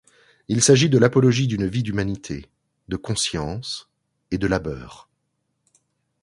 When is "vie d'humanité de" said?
1.67-2.95